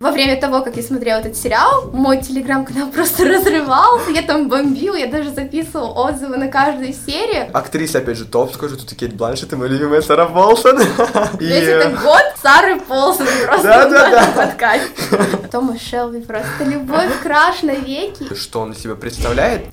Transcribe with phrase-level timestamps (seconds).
[0.00, 4.94] Во время того, как я смотрела этот сериал, мой телеграм-канал просто разрывался, я там бомбил,
[4.94, 7.50] я даже записывал отзывы на каждую серию.
[7.52, 10.78] Актриса, опять же, топ, скажу, тут Кейт Бланшет и моя любимая Сара Полсон.
[11.40, 14.22] Весь этот год Сары Полсон просто Да, да, да.
[14.22, 15.48] в подкасте.
[15.50, 18.32] Тома Шелби просто любовь, краш навеки.
[18.36, 19.66] Что он из себя представляет?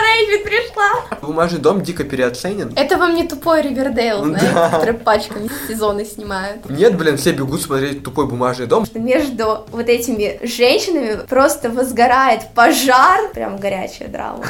[0.00, 1.18] Рэйчет пришла.
[1.22, 2.72] Бумажный дом дико переоценен.
[2.76, 4.70] Это вам не тупой Ривердейл, знаете, Да.
[4.70, 6.68] который пачками сезоны снимают.
[6.70, 8.86] Нет, блин, все бегут смотреть тупой бумажный дом.
[8.94, 13.28] Между вот этими женщинами просто возгорает пожар.
[13.32, 14.44] Прям горячая драма.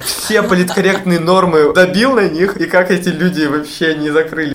[0.00, 4.54] Все политкорректные нормы добил на них, и как эти люди вообще не закрыли.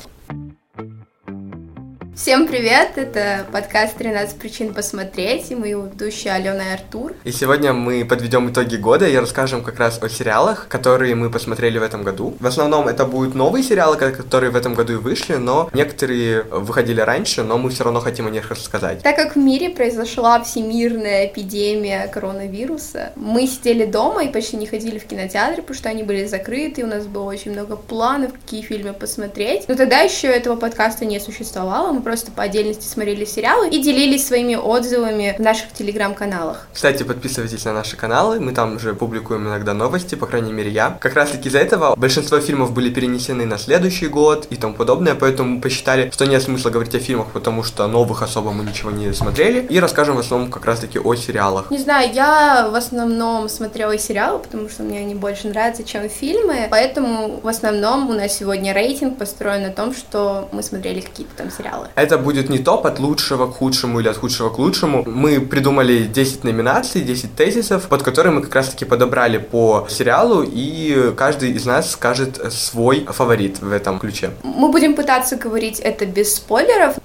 [2.17, 7.13] Всем привет, это подкаст «13 причин посмотреть», и мы его ведущие Алена и Артур.
[7.23, 11.77] И сегодня мы подведем итоги года и расскажем как раз о сериалах, которые мы посмотрели
[11.77, 12.33] в этом году.
[12.39, 16.41] В основном это будут новые сериалы, ко- которые в этом году и вышли, но некоторые
[16.41, 19.03] выходили раньше, но мы все равно хотим о них рассказать.
[19.03, 24.97] Так как в мире произошла всемирная эпидемия коронавируса, мы сидели дома и почти не ходили
[24.97, 28.63] в кинотеатры, потому что они были закрыты, и у нас было очень много планов, какие
[28.63, 29.65] фильмы посмотреть.
[29.67, 34.25] Но тогда еще этого подкаста не существовало, мы просто по отдельности смотрели сериалы и делились
[34.25, 36.65] своими отзывами в наших телеграм-каналах.
[36.71, 40.97] Кстати, подписывайтесь на наши каналы, мы там уже публикуем иногда новости, по крайней мере я.
[41.01, 45.15] Как раз таки из-за этого большинство фильмов были перенесены на следующий год и тому подобное,
[45.15, 48.89] поэтому мы посчитали, что нет смысла говорить о фильмах, потому что новых особо мы ничего
[48.89, 51.69] не смотрели, и расскажем в основном как раз таки о сериалах.
[51.71, 56.69] Не знаю, я в основном смотрела сериалы, потому что мне они больше нравятся, чем фильмы,
[56.71, 61.51] поэтому в основном у нас сегодня рейтинг построен на том, что мы смотрели какие-то там
[61.51, 61.89] сериалы.
[61.97, 65.03] Это будет не топ от лучшего к худшему или от худшего к лучшему.
[65.07, 70.43] Мы придумали 10 номинаций, 10 тезисов, под которые мы как раз таки подобрали по сериалу,
[70.43, 74.29] и каждый из нас скажет свой фаворит в этом ключе.
[74.43, 76.97] Мы будем пытаться говорить это без спойлеров.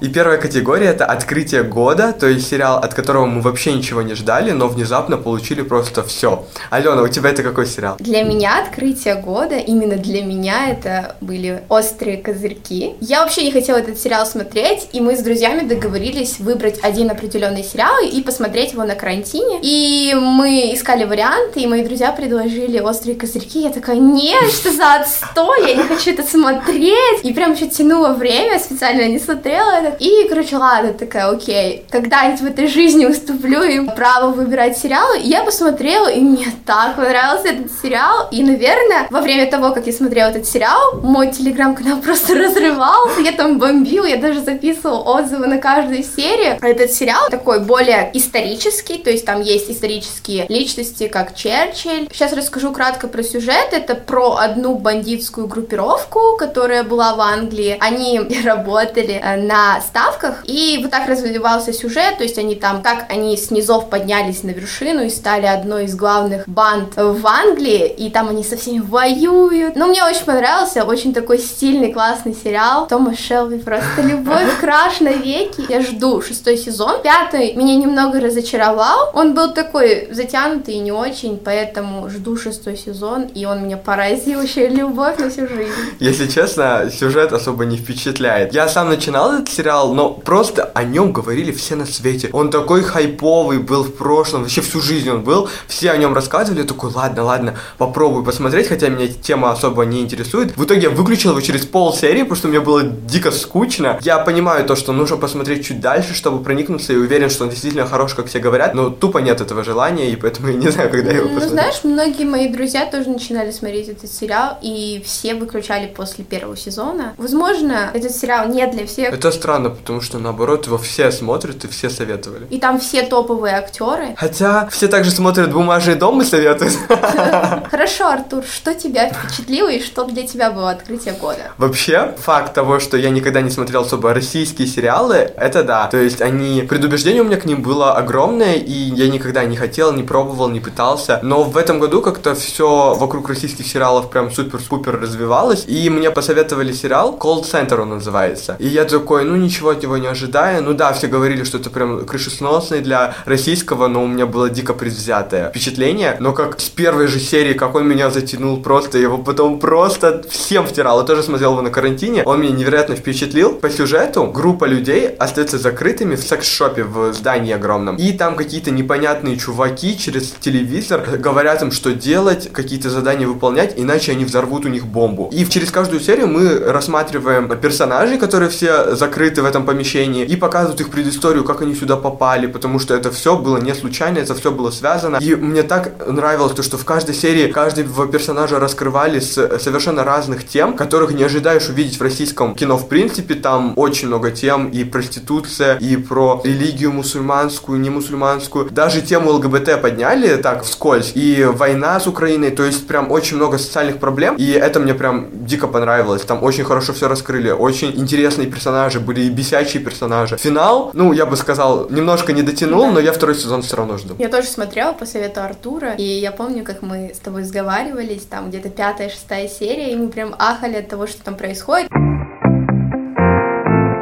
[0.00, 4.14] И первая категория это открытие года, то есть сериал, от которого мы вообще ничего не
[4.14, 6.46] ждали, но внезапно получили просто все.
[6.70, 7.96] Алена, у тебя это какой сериал?
[7.98, 12.94] Для меня открытие года, именно для меня это были острые козырьки.
[13.00, 17.64] Я вообще не хотела этот сериал смотреть, и мы с друзьями договорились выбрать один определенный
[17.64, 19.58] сериал и посмотреть его на карантине.
[19.62, 23.62] И мы искали варианты, и мои друзья предложили острые козырьки.
[23.62, 27.24] Я такая, нет, что за отстой, я не хочу это смотреть.
[27.24, 29.87] И прям еще тянула время, специально не смотрела это.
[29.98, 35.18] И, короче, ладно, такая, окей, когда-нибудь в этой жизни уступлю им право выбирать сериалы.
[35.18, 38.28] И я посмотрела, и мне так понравился этот сериал.
[38.30, 43.32] И, наверное, во время того, как я смотрела этот сериал, мой телеграм-канал просто разрывался, я
[43.32, 46.58] там бомбил, я даже записывала отзывы на каждую серию.
[46.60, 52.08] Этот сериал такой более исторический, то есть там есть исторические личности, как Черчилль.
[52.12, 53.68] Сейчас расскажу кратко про сюжет.
[53.72, 57.76] Это про одну бандитскую группировку, которая была в Англии.
[57.80, 59.36] Они работали э,
[59.78, 63.88] на ставках, и вот так развивался сюжет, то есть они там, как они с низов
[63.88, 68.56] поднялись на вершину и стали одной из главных банд в Англии, и там они со
[68.56, 69.76] всеми воюют.
[69.76, 72.88] Но мне очень понравился, очень такой стильный, классный сериал.
[72.88, 75.64] Тома Шелби просто любовь, краш навеки.
[75.68, 77.02] Я жду шестой сезон.
[77.02, 79.10] Пятый меня немного разочаровал.
[79.14, 84.42] Он был такой затянутый и не очень, поэтому жду шестой сезон, и он меня поразил.
[84.42, 85.72] Еще любовь на всю жизнь.
[86.00, 88.54] Если честно, сюжет особо не впечатляет.
[88.54, 92.30] Я сам начинал этот сериал, но просто о нем говорили все на свете.
[92.32, 95.48] Он такой хайповый был в прошлом, вообще всю жизнь он был.
[95.66, 99.84] Все о нем рассказывали, я такой, ладно, ладно, попробую посмотреть, хотя меня эта тема особо
[99.84, 100.56] не интересует.
[100.56, 103.98] В итоге я выключил его через пол серии, потому что мне было дико скучно.
[104.02, 107.86] Я понимаю то, что нужно посмотреть чуть дальше, чтобы проникнуться, и уверен, что он действительно
[107.86, 111.10] хорош, как все говорят, но тупо нет этого желания, и поэтому я не знаю, когда
[111.10, 111.52] я его Ну, посмотрю.
[111.60, 117.14] знаешь, многие мои друзья тоже начинали смотреть этот сериал, и все выключали после первого сезона.
[117.18, 119.12] Возможно, этот сериал не для всех.
[119.12, 122.46] Это странно, потому что наоборот его все смотрят и все советовали.
[122.50, 124.14] И там все топовые актеры.
[124.16, 126.74] Хотя все также смотрят бумажный дом и советуют.
[127.70, 131.52] Хорошо, Артур, что тебя впечатлило и что для тебя было открытие года?
[131.58, 135.88] Вообще, факт того, что я никогда не смотрел особо российские сериалы, это да.
[135.88, 139.92] То есть они, предубеждение у меня к ним было огромное, и я никогда не хотел,
[139.92, 141.20] не пробовал, не пытался.
[141.22, 146.72] Но в этом году как-то все вокруг российских сериалов прям супер-супер развивалось, и мне посоветовали
[146.72, 148.56] сериал Cold Center он называется.
[148.58, 150.60] И я такой, ну ничего от него не ожидая.
[150.60, 154.74] Ну да, все говорили, что это прям крышесносный для российского, но у меня было дико
[154.74, 156.16] предвзятое впечатление.
[156.20, 160.66] Но как с первой же серии, как он меня затянул, просто его потом просто всем
[160.66, 161.00] втирал.
[161.00, 162.22] Я тоже смотрел его на карантине.
[162.24, 163.54] Он меня невероятно впечатлил.
[163.54, 167.96] По сюжету группа людей остается закрытыми в секс-шопе в здании огромном.
[167.96, 174.12] И там какие-то непонятные чуваки через телевизор говорят им, что делать, какие-то задания выполнять, иначе
[174.12, 175.30] они взорвут у них бомбу.
[175.32, 180.80] И через каждую серию мы рассматриваем персонажей, которые все закрыты в этом помещении, и показывают
[180.80, 184.50] их предысторию, как они сюда попали, потому что это все было не случайно, это все
[184.50, 185.16] было связано.
[185.16, 190.46] И мне так нравилось то, что в каждой серии каждого персонажа раскрывали с совершенно разных
[190.46, 192.76] тем, которых не ожидаешь увидеть в российском кино.
[192.76, 198.68] В принципе, там очень много тем и проституция, и про религию мусульманскую, не мусульманскую.
[198.70, 201.12] Даже тему ЛГБТ подняли так вскользь.
[201.14, 204.36] И война с Украиной, то есть прям очень много социальных проблем.
[204.36, 206.22] И это мне прям дико понравилось.
[206.22, 210.36] Там очень хорошо все раскрыли, очень интересные персонажи, были и бесячие персонажи.
[210.36, 212.92] Финал, ну, я бы сказал, немножко не дотянул, да.
[212.92, 214.16] но я второй сезон все равно жду.
[214.18, 218.48] Я тоже смотрела по совету Артура, и я помню, как мы с тобой сговаривались, там
[218.48, 221.88] где-то пятая, шестая серия, и мы прям ахали от того, что там происходит.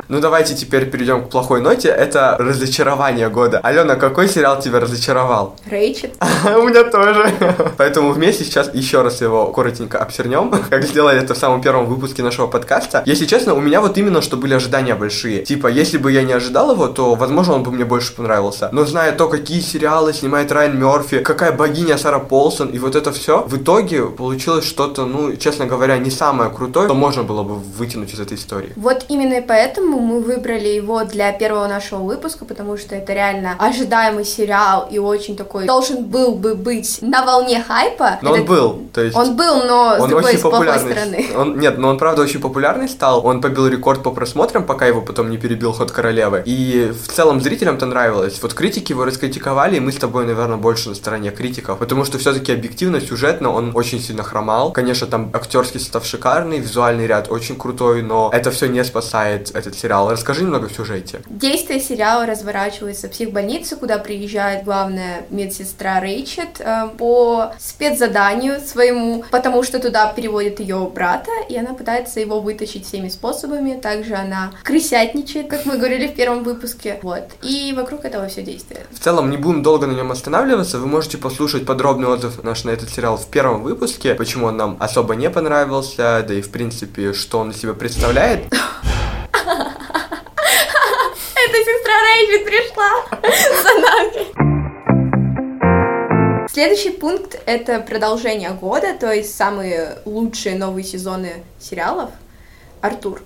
[0.08, 1.88] Ну давайте теперь перейдем к плохой ноте.
[1.88, 3.58] Это разочарование года.
[3.58, 5.56] Алена, какой сериал тебя разочаровал?
[5.68, 6.14] Рейчет.
[6.44, 7.32] У меня тоже.
[7.76, 12.22] Поэтому вместе сейчас еще раз его коротенько обсернем, как сделали это в самом первом выпуске
[12.22, 13.02] нашего подкаста.
[13.04, 15.44] Если честно, у меня вот именно что были ожидания большие.
[15.44, 18.68] Типа, если бы я не ожидал его, то, возможно, он бы мне больше понравился.
[18.70, 23.10] Но зная то, какие сериалы снимает Райан Мерфи, какая богиня Сара Полсон, и вот это
[23.10, 27.56] все, в итоге получилось что-то, ну, честно говоря, не самое крутое, что можно было бы
[27.56, 28.72] вытянуть из этой истории.
[28.76, 32.44] Вот именно поэтому Почему мы выбрали его для первого нашего выпуска?
[32.44, 37.64] Потому что это реально ожидаемый сериал и очень такой должен был бы быть на волне
[37.66, 38.18] хайпа.
[38.20, 38.40] Но это...
[38.40, 39.16] он был, то есть...
[39.16, 40.92] Он был, но он с другой, очень с популярный.
[40.92, 41.26] стороны.
[41.34, 43.24] Он, нет, но он правда очень популярный стал.
[43.24, 46.42] Он побил рекорд по просмотрам, пока его потом не перебил ход королевы.
[46.44, 48.38] И в целом зрителям-то нравилось.
[48.42, 51.78] Вот критики его раскритиковали, и мы с тобой, наверное, больше на стороне критиков.
[51.78, 54.72] Потому что все-таки объективно, сюжетно он очень сильно хромал.
[54.72, 59.74] Конечно, там актерский состав шикарный, визуальный ряд очень крутой, но это все не спасает этот
[59.74, 59.85] сериал.
[59.88, 61.20] Расскажи немного в сюжете.
[61.28, 69.62] Действие сериала разворачивается в психбольнице, куда приезжает главная медсестра Рейчет э, по спецзаданию своему, потому
[69.62, 73.78] что туда переводят ее брата, и она пытается его вытащить всеми способами.
[73.80, 76.98] Также она крысятничает, как мы говорили в первом выпуске.
[77.02, 77.30] Вот.
[77.42, 78.86] И вокруг этого все действие.
[78.92, 80.78] В целом, не будем долго на нем останавливаться.
[80.78, 84.76] Вы можете послушать подробный отзыв наш на этот сериал в первом выпуске, почему он нам
[84.80, 88.46] особо не понравился, да и в принципе, что он из себя представляет.
[92.26, 93.04] Рэйчет пришла
[93.62, 94.46] за нами.
[96.50, 102.10] Следующий пункт— это продолжение года, то есть самые лучшие новые сезоны сериалов.
[102.80, 103.22] Артур,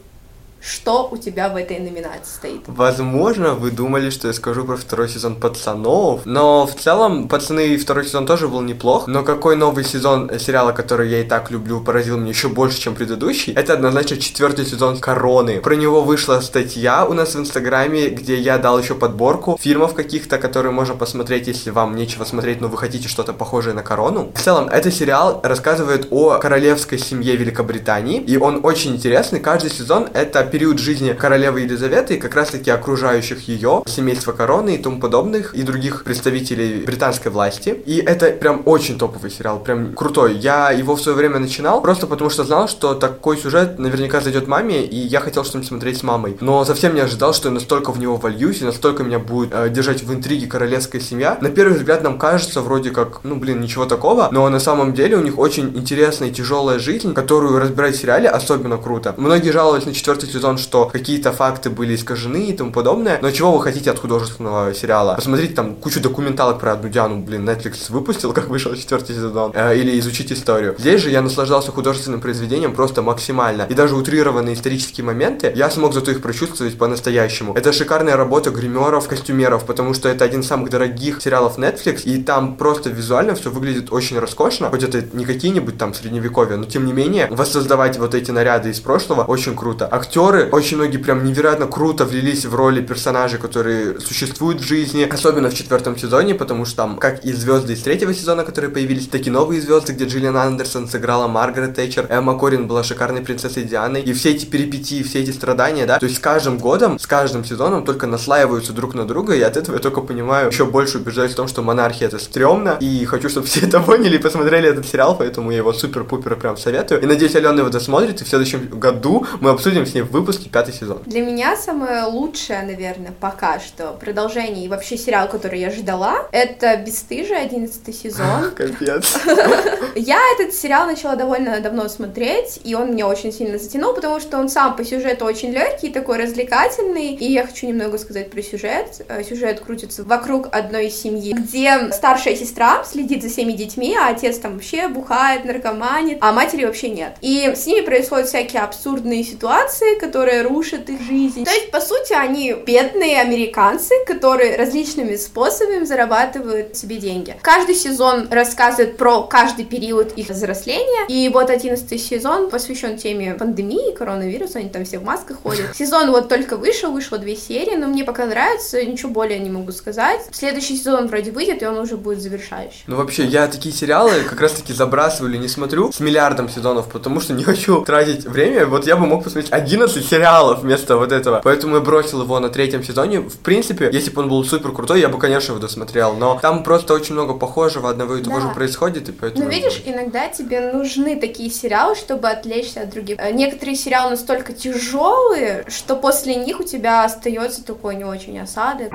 [0.61, 2.61] что у тебя в этой номинации стоит?
[2.67, 8.05] Возможно, вы думали, что я скажу про второй сезон «Пацанов», но в целом «Пацаны» второй
[8.05, 12.19] сезон тоже был неплох, но какой новый сезон сериала, который я и так люблю, поразил
[12.19, 15.61] меня еще больше, чем предыдущий, это однозначно четвертый сезон «Короны».
[15.61, 20.39] Про него вышла статья у нас в Инстаграме, где я дал еще подборку фильмов каких-то,
[20.39, 24.31] которые можно посмотреть, если вам нечего смотреть, но вы хотите что-то похожее на «Корону».
[24.35, 29.41] В целом, этот сериал рассказывает о королевской семье Великобритании, и он очень интересный.
[29.41, 34.79] Каждый сезон— это период жизни королевы Елизаветы и как раз-таки окружающих ее, семейства короны и
[34.79, 37.71] тому подобных, и других представителей британской власти.
[37.87, 40.37] И это прям очень топовый сериал, прям крутой.
[40.37, 44.49] Я его в свое время начинал, просто потому что знал, что такой сюжет наверняка зайдет
[44.49, 46.37] маме, и я хотел что-нибудь смотреть с мамой.
[46.41, 49.69] Но совсем не ожидал, что я настолько в него вольюсь, и настолько меня будет э,
[49.71, 51.39] держать в интриге королевская семья.
[51.41, 55.17] На первый взгляд нам кажется вроде как, ну блин, ничего такого, но на самом деле
[55.17, 59.15] у них очень интересная и тяжелая жизнь, которую разбирать в сериале особенно круто.
[59.17, 63.19] Многие жаловались на четвертый сезон сезон, что какие-то факты были искажены и тому подобное.
[63.21, 65.15] Но чего вы хотите от художественного сериала?
[65.17, 69.53] Посмотрите там кучу документалок про одну Диану, блин, Netflix выпустил, как вышел четвертый сезон.
[69.55, 70.75] Э, или изучить историю.
[70.79, 73.67] Здесь же я наслаждался художественным произведением просто максимально.
[73.69, 77.53] И даже утрированные исторические моменты, я смог зато их прочувствовать по-настоящему.
[77.55, 82.23] Это шикарная работа гримеров, костюмеров, потому что это один из самых дорогих сериалов Netflix, и
[82.23, 86.87] там просто визуально все выглядит очень роскошно, хоть это не какие-нибудь там средневековья, но тем
[86.87, 89.87] не менее воссоздавать вот эти наряды из прошлого очень круто.
[89.91, 95.09] Актеры актеры, очень многие прям невероятно круто влились в роли персонажей, которые существуют в жизни,
[95.11, 99.09] особенно в четвертом сезоне, потому что там как и звезды из третьего сезона, которые появились,
[99.09, 103.65] так и новые звезды, где Джиллиан Андерсон сыграла Маргарет Тэтчер, Эмма Корин была шикарной принцессой
[103.65, 107.07] Дианой, и все эти перипетии, все эти страдания, да, то есть с каждым годом, с
[107.07, 110.99] каждым сезоном только наслаиваются друг на друга, и от этого я только понимаю, еще больше
[110.99, 114.69] убеждаюсь в том, что монархия это стрёмно, и хочу, чтобы все это поняли и посмотрели
[114.69, 118.29] этот сериал, поэтому я его супер-пупер прям советую, и надеюсь, Алена его досмотрит, и в
[118.29, 121.03] следующем году мы обсудим с ней в выпуске пятый сезон.
[121.07, 126.77] Для меня самое лучшее, наверное, пока что продолжение и вообще сериал, который я ждала, это
[126.77, 128.51] «Бесстыжие», одиннадцатый сезон.
[128.57, 129.19] Капец.
[129.97, 134.39] Я этот сериал начала довольно давно смотреть, и он меня очень сильно затянул, потому что
[134.39, 139.05] он сам по сюжету очень легкий, такой развлекательный, и я хочу немного сказать про сюжет.
[139.09, 144.39] Э, сюжет крутится вокруг одной семьи, где старшая сестра следит за всеми детьми, а отец
[144.39, 147.17] там вообще бухает, наркоманит, а матери вообще нет.
[147.21, 151.45] И с ними происходят всякие абсурдные ситуации, которые рушат их жизнь.
[151.45, 157.37] То есть, по сути, они бедные американцы, которые различными способами зарабатывают себе деньги.
[157.43, 163.95] Каждый сезон рассказывает про каждый период их взросления, и вот одиннадцатый сезон посвящен теме пандемии,
[163.95, 165.67] коронавируса, они там все в масках ходят.
[165.75, 169.73] Сезон вот только вышел, вышло две серии, но мне пока нравится, ничего более не могу
[169.73, 170.21] сказать.
[170.33, 172.83] Следующий сезон вроде выйдет, и он уже будет завершающий.
[172.87, 176.89] Ну вообще, я такие сериалы как раз таки забрасываю или не смотрю с миллиардом сезонов,
[176.91, 178.67] потому что не хочу тратить время.
[178.67, 181.41] Вот я бы мог посмотреть 11 сериалов вместо вот этого.
[181.45, 183.21] Поэтому я бросил его на третьем сезоне.
[183.21, 186.15] В принципе, если бы он был супер крутой, я бы, конечно, его досмотрел.
[186.15, 188.43] Но там просто очень много похожего одного и того Да.
[188.43, 189.45] же происходит, и поэтому...
[189.45, 193.19] Ну, видишь, иногда тебе нужны такие сериалы, чтобы отвлечься от других.
[193.19, 198.93] Э, Некоторые сериалы настолько тяжелые, что после них у тебя остается такой не очень осадок.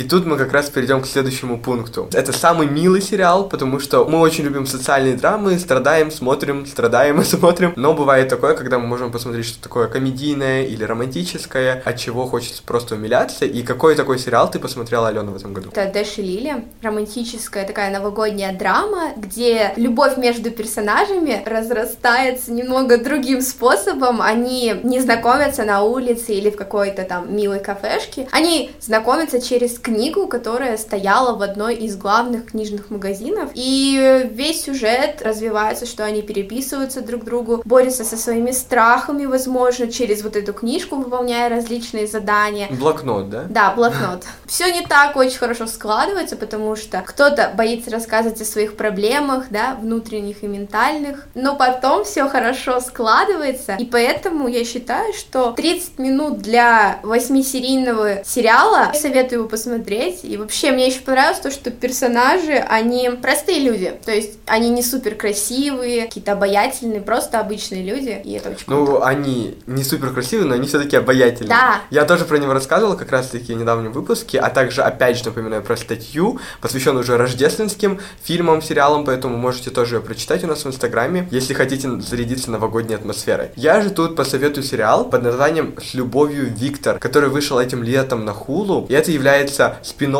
[0.00, 2.08] И тут мы как раз перейдем к следующему пункту.
[2.14, 7.24] Это самый милый сериал, потому что мы очень любим социальные драмы, страдаем, смотрим, страдаем и
[7.36, 7.74] смотрим.
[7.76, 12.62] Но бывает такое, когда мы можем посмотреть что-то такое комедийное или романтическое, от чего хочется
[12.62, 13.44] просто умиляться.
[13.44, 15.68] И какой такой сериал ты посмотрела, Алена, в этом году?
[15.74, 23.42] Это Дэш и Лили, романтическая такая новогодняя драма, где любовь между персонажами разрастается немного другим
[23.42, 24.22] способом.
[24.22, 28.26] Они не знакомятся на улице или в какой-то там милой кафешке.
[28.32, 33.50] Они знакомятся через книгу, которая стояла в одной из главных книжных магазинов.
[33.54, 40.22] И весь сюжет развивается, что они переписываются друг другу, борются со своими страхами, возможно, через
[40.22, 42.68] вот эту книжку, выполняя различные задания.
[42.70, 43.44] Блокнот, да?
[43.48, 44.24] Да, блокнот.
[44.46, 49.76] Все не так очень хорошо складывается, потому что кто-то боится рассказывать о своих проблемах, да,
[49.80, 56.38] внутренних и ментальных, но потом все хорошо складывается, и поэтому я считаю, что 30 минут
[56.38, 59.79] для восьмисерийного сериала советую его посмотреть.
[60.22, 64.82] И вообще мне еще понравилось то, что персонажи, они простые люди, то есть они не
[64.82, 68.92] супер красивые, какие-то обаятельные, просто обычные люди, и это очень круто.
[68.92, 71.48] Ну, они не супер красивые, но они все-таки обаятельные.
[71.48, 71.80] Да.
[71.90, 75.62] Я тоже про него рассказывал как раз-таки в недавнем выпуске, а также, опять же, напоминаю
[75.62, 80.68] про статью, посвященную уже рождественским фильмам, сериалам, поэтому можете тоже ее прочитать у нас в
[80.68, 83.48] Инстаграме, если хотите зарядиться новогодней атмосферой.
[83.56, 88.32] Я же тут посоветую сериал под названием «С любовью, Виктор», который вышел этим летом на
[88.32, 90.10] Хулу, и это является спин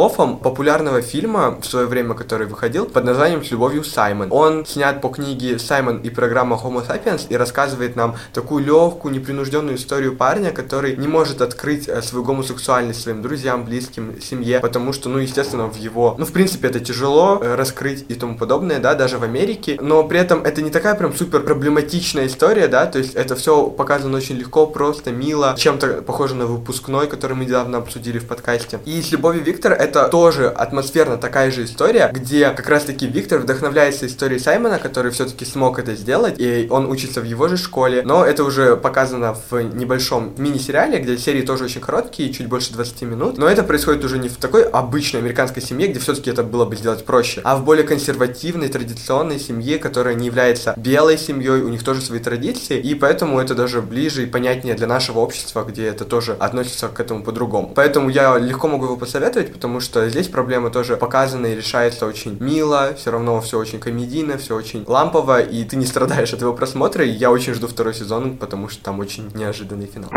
[0.42, 4.28] популярного фильма в свое время, который выходил под названием «С любовью, Саймон».
[4.30, 9.76] Он снят по книге «Саймон и программа Homo sapiens» и рассказывает нам такую легкую, непринужденную
[9.76, 15.08] историю парня, который не может открыть э, свою гомосексуальность своим друзьям, близким, семье, потому что,
[15.08, 16.14] ну, естественно, в его...
[16.18, 20.04] Ну, в принципе, это тяжело э, раскрыть и тому подобное, да, даже в Америке, но
[20.04, 24.16] при этом это не такая прям супер проблематичная история, да, то есть это все показано
[24.16, 28.78] очень легко, просто, мило, чем-то похоже на выпускной, который мы недавно обсудили в подкасте.
[28.84, 34.06] И с любовью Виктора это тоже атмосферно такая же история, где как раз-таки Виктор вдохновляется
[34.06, 38.24] историей Саймона, который все-таки смог это сделать, и он учится в его же школе, но
[38.24, 43.38] это уже показано в небольшом мини-сериале, где серии тоже очень короткие, чуть больше 20 минут,
[43.38, 46.76] но это происходит уже не в такой обычной американской семье, где все-таки это было бы
[46.76, 51.82] сделать проще, а в более консервативной, традиционной семье, которая не является белой семьей, у них
[51.84, 56.04] тоже свои традиции, и поэтому это даже ближе и понятнее для нашего общества, где это
[56.04, 57.72] тоже относится к этому по-другому.
[57.74, 62.38] Поэтому я легко могу его посоветовать, потому что здесь проблема тоже показана и решается очень
[62.40, 66.54] мило, все равно все очень комедийно, все очень лампово, и ты не страдаешь от его
[66.54, 70.10] просмотра, и я очень жду второй сезон, потому что там очень неожиданный финал.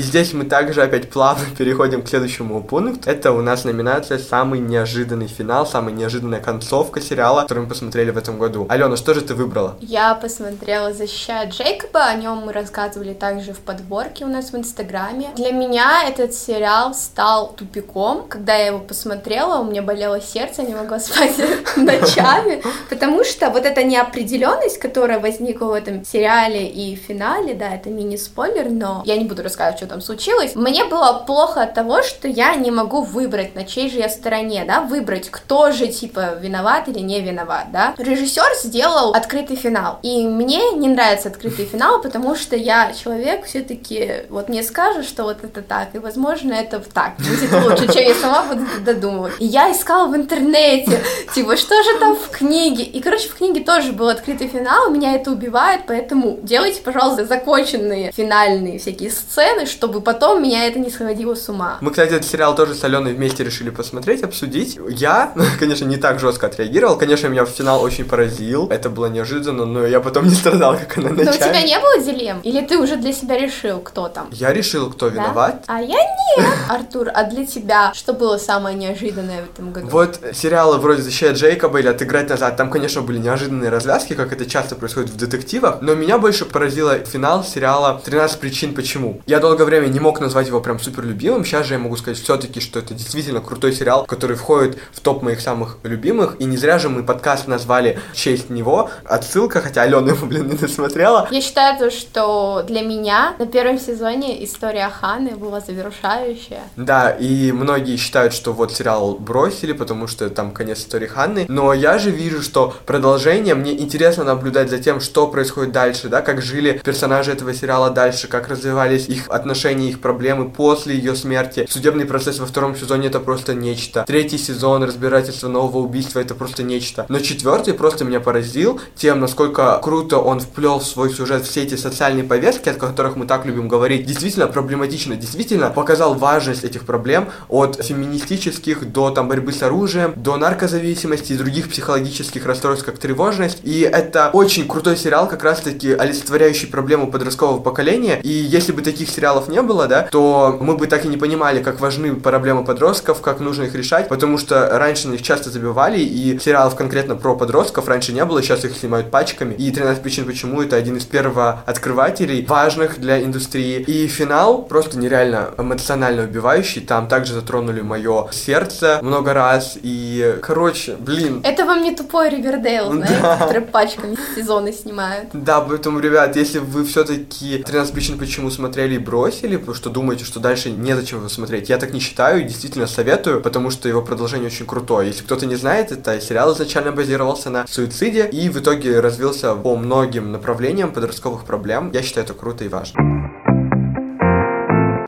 [0.00, 3.10] И здесь мы также опять плавно переходим к следующему пункту.
[3.10, 8.16] Это у нас номинация «Самый неожиданный финал», «Самая неожиданная концовка сериала», который мы посмотрели в
[8.16, 8.66] этом году.
[8.70, 9.76] Алена, что же ты выбрала?
[9.82, 15.32] Я посмотрела «Защищая Джейкоба», о нем мы рассказывали также в подборке у нас в Инстаграме.
[15.36, 18.26] Для меня этот сериал стал тупиком.
[18.26, 21.36] Когда я его посмотрела, у меня болело сердце, я не могла спать
[21.76, 27.90] ночами, потому что вот эта неопределенность, которая возникла в этом сериале и финале, да, это
[27.90, 30.54] мини-спойлер, но я не буду рассказывать, что там случилось.
[30.54, 34.64] Мне было плохо от того, что я не могу выбрать, на чьей же я стороне,
[34.66, 37.94] да, выбрать, кто же, типа, виноват или не виноват, да.
[37.98, 44.26] Режиссер сделал открытый финал, и мне не нравится открытый финал, потому что я человек все-таки,
[44.30, 48.14] вот мне скажут, что вот это так, и, возможно, это так будет лучше, чем я
[48.14, 49.34] сама буду додумывать.
[49.40, 51.02] И я искала в интернете,
[51.34, 55.14] типа, что же там в книге, и, короче, в книге тоже был открытый финал, меня
[55.16, 61.34] это убивает, поэтому делайте, пожалуйста, законченные финальные всякие сцены, чтобы потом меня это не сходило
[61.34, 61.78] с ума.
[61.80, 64.78] Мы, кстати, этот сериал тоже с Аленой вместе решили посмотреть, обсудить.
[64.90, 66.98] Я, конечно, не так жестко отреагировал.
[66.98, 68.68] Конечно, меня в финал очень поразил.
[68.68, 71.24] Это было неожиданно, но я потом не страдал, как она начала.
[71.24, 72.40] Но у тебя не было дилемм?
[72.42, 74.28] Или ты уже для себя решил, кто там?
[74.32, 75.14] Я решил, кто да?
[75.14, 75.64] виноват.
[75.66, 76.46] А я нет.
[76.68, 79.88] Артур, а для тебя что было самое неожиданное в этом году?
[79.88, 84.44] Вот сериалы вроде «Защищая Джейкоба» или «Отыграть назад», там, конечно, были неожиданные развязки, как это
[84.44, 89.22] часто происходит в детективах, но меня больше поразило финал сериала «13 причин почему».
[89.24, 92.18] Я долгое время не мог назвать его прям супер любимым, сейчас же я могу сказать
[92.18, 96.56] все-таки, что это действительно крутой сериал, который входит в топ моих самых любимых, и не
[96.56, 98.90] зря же мы подкаст назвали в честь него.
[99.04, 101.28] Отсылка, хотя Алена его, блин, не досмотрела.
[101.30, 106.62] Я считаю, то, что для меня на первом сезоне история Ханы была завершающая.
[106.76, 111.72] Да, и многие считают, что вот сериал бросили, потому что там конец истории Ханны, но
[111.72, 116.42] я же вижу, что продолжение, мне интересно наблюдать за тем, что происходит дальше, да, как
[116.42, 121.66] жили персонажи этого сериала дальше, как развивались их отношения, их проблемы после ее смерти.
[121.68, 124.04] Судебный процесс во втором сезоне это просто нечто.
[124.06, 127.06] Третий сезон, разбирательство нового убийства, это просто нечто.
[127.08, 131.74] Но четвертый просто меня поразил тем, насколько круто он вплел в свой сюжет все эти
[131.74, 134.06] социальные повестки, о которых мы так любим говорить.
[134.06, 140.36] Действительно проблематично, действительно показал важность этих проблем от феминистических до там борьбы с оружием, до
[140.36, 143.58] наркозависимости и других психологических расстройств, как тревожность.
[143.62, 148.20] И это очень крутой сериал, как раз-таки олицетворяющий проблему подросткового поколения.
[148.22, 151.62] И если бы таких сериалов не было, да, то мы бы так и не понимали,
[151.62, 155.98] как важны проблемы подростков, как нужно их решать, потому что раньше на них часто забивали,
[155.98, 159.54] и сериалов конкретно про подростков раньше не было, сейчас их снимают пачками.
[159.54, 163.80] И 13 причин почему это один из первооткрывателей, важных для индустрии.
[163.80, 170.96] И финал просто нереально эмоционально убивающий, там также затронули мое сердце много раз, и, короче,
[170.98, 171.40] блин.
[171.44, 173.36] Это вам не тупой Ривердейл, знаете, да.
[173.36, 175.28] который пачками сезоны снимают.
[175.32, 180.24] Да, поэтому, ребят, если вы все-таки 13 причин почему смотрели и бросили, потому что думаете,
[180.24, 184.02] что дальше незачем его смотреть, я так не считаю, и действительно советую, потому что его
[184.02, 185.08] продолжение очень крутое.
[185.08, 189.76] Если кто-то не знает, это сериал изначально базировался на суициде и в итоге развился по
[189.76, 191.90] многим направлениям подростковых проблем.
[191.92, 193.19] Я считаю это круто и важно.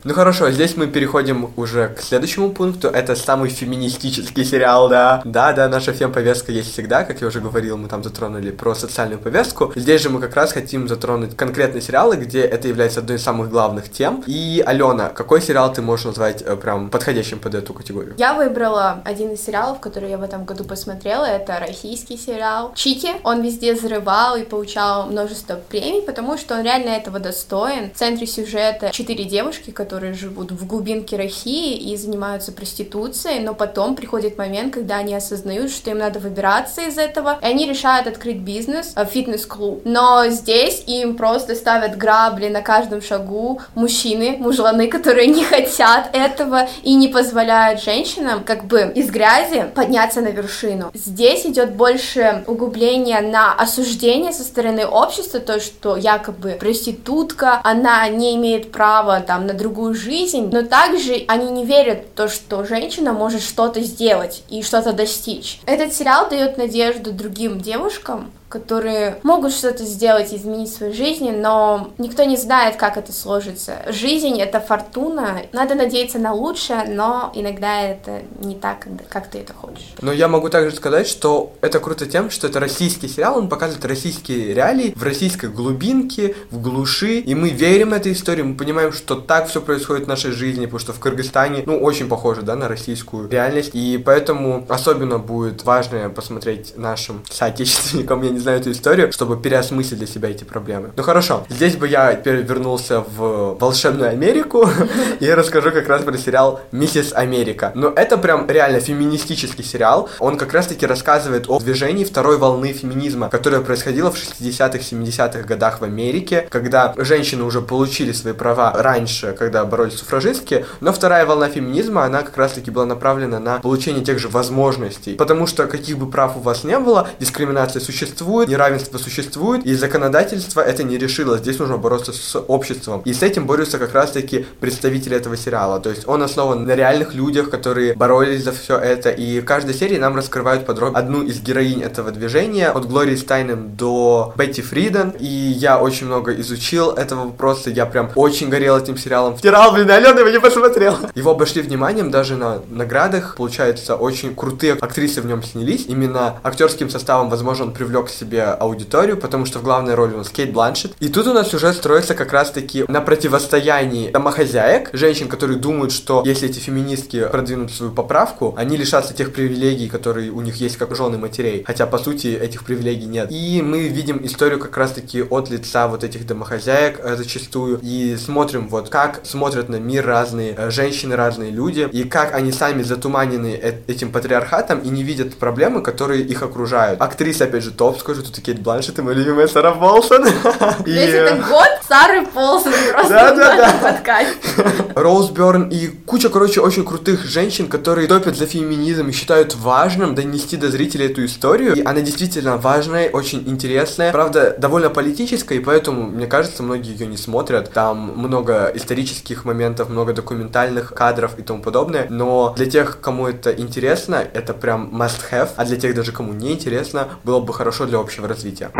[0.05, 2.89] Ну хорошо, здесь мы переходим уже к следующему пункту.
[2.89, 5.21] Это самый феминистический сериал, да.
[5.23, 9.17] Да, да, наша фем-повестка есть всегда, как я уже говорил, мы там затронули про социальную
[9.17, 9.71] повестку.
[9.77, 13.49] Здесь же мы как раз хотим затронуть конкретные сериалы, где это является одной из самых
[13.49, 14.21] главных тем.
[14.27, 18.15] И, Алена, какой сериал ты можешь назвать э, прям подходящим под эту категорию?
[18.17, 21.23] Я выбрала один из сериалов, который я в этом году посмотрела.
[21.23, 23.11] Это российский сериал Чики.
[23.23, 27.91] Он везде взрывал и получал множество премий, потому что он реально этого достоин.
[27.91, 33.53] В центре сюжета четыре девушки, которые которые живут в глубинке России и занимаются проституцией, но
[33.53, 38.07] потом приходит момент, когда они осознают, что им надо выбираться из этого, и они решают
[38.07, 39.83] открыть бизнес, э, фитнес-клуб.
[39.85, 46.67] Но здесь им просто ставят грабли на каждом шагу мужчины, мужланы, которые не хотят этого
[46.81, 50.89] и не позволяют женщинам как бы из грязи подняться на вершину.
[50.95, 58.35] Здесь идет больше углубление на осуждение со стороны общества, то, что якобы проститутка, она не
[58.37, 62.63] имеет права там на другую другую жизнь, но также они не верят в то, что
[62.63, 65.59] женщина может что-то сделать и что-то достичь.
[65.65, 71.91] Этот сериал дает надежду другим девушкам, которые могут что-то сделать, изменить в своей жизни, но
[71.97, 73.77] никто не знает, как это сложится.
[73.87, 79.53] Жизнь— это фортуна, надо надеяться на лучшее, но иногда это не так, как ты это
[79.53, 79.95] хочешь.
[80.01, 83.85] Но я могу также сказать, что это круто тем, что это российский сериал, он показывает
[83.85, 89.15] российские реалии в российской глубинке, в глуши, и мы верим этой истории, мы понимаем, что
[89.15, 92.67] так все происходит в нашей жизни, потому что в Кыргызстане, ну, очень похоже, да, на
[92.67, 99.11] российскую реальность, и поэтому особенно будет важно посмотреть нашим соотечественникам, я не знаю эту историю,
[99.11, 100.91] чтобы переосмыслить для себя эти проблемы.
[100.95, 104.69] Ну хорошо, здесь бы я теперь вернулся в волшебную Америку
[105.19, 107.71] и расскажу как раз про сериал «Миссис Америка».
[107.75, 110.09] Но это прям реально феминистический сериал.
[110.19, 115.81] Он как раз-таки рассказывает о движении второй волны феминизма, которое происходило в 60-х, 70-х годах
[115.81, 121.49] в Америке, когда женщины уже получили свои права раньше, когда боролись суфражистки, но вторая волна
[121.49, 125.15] феминизма, она как раз-таки была направлена на получение тех же возможностей.
[125.15, 129.75] Потому что каких бы прав у вас не было, дискриминация существует, существует, неравенство существует, и
[129.75, 131.37] законодательство это не решило.
[131.37, 133.01] Здесь нужно бороться с обществом.
[133.05, 135.79] И с этим борются как раз-таки представители этого сериала.
[135.79, 139.09] То есть он основан на реальных людях, которые боролись за все это.
[139.09, 143.75] И в каждой серии нам раскрывают подробно одну из героинь этого движения, от Глории Стайнем
[143.75, 145.13] до Бетти Фриден.
[145.19, 147.69] И я очень много изучил этого вопроса.
[147.69, 149.35] Я прям очень горел этим сериалом.
[149.35, 150.97] Втирал, блин, Алена его не посмотрел.
[151.15, 153.35] Его обошли вниманием даже на наградах.
[153.37, 155.85] Получается, очень крутые актрисы в нем снялись.
[155.87, 160.17] Именно актерским составом, возможно, он привлек к себе аудиторию, потому что в главной роли у
[160.17, 160.93] нас Кейт Бланшет.
[160.99, 166.23] И тут у нас сюжет строится как раз-таки на противостоянии домохозяек, женщин, которые думают, что
[166.25, 170.95] если эти феминистки продвинут свою поправку, они лишатся тех привилегий, которые у них есть как
[170.95, 171.63] жены матерей.
[171.65, 173.31] Хотя, по сути, этих привилегий нет.
[173.31, 177.79] И мы видим историю как раз-таки от лица вот этих домохозяек э, зачастую.
[177.81, 182.51] И смотрим вот, как смотрят на мир разные э, женщины, разные люди, и как они
[182.51, 187.01] сами затуманены этим патриархатом и не видят проблемы, которые их окружают.
[187.01, 190.23] Актриса, опять же, топ, скажу, тут Кейт Бланшет и моя любимая Сара Полсон.
[190.85, 193.91] Весь этот год Сары Полсон просто да, да, да.
[193.91, 194.35] подкасте.
[194.95, 200.15] Роуз Бёрн и куча, короче, очень крутых женщин, которые топят за феминизм и считают важным
[200.15, 201.75] донести до зрителей эту историю.
[201.75, 207.07] И она действительно важная, очень интересная, правда, довольно политическая, и поэтому, мне кажется, многие ее
[207.07, 207.71] не смотрят.
[207.73, 213.51] Там много исторических моментов, много документальных кадров и тому подобное, но для тех, кому это
[213.51, 217.85] интересно, это прям must have, а для тех даже, кому не интересно, было бы хорошо
[217.93, 218.71] для общего развития.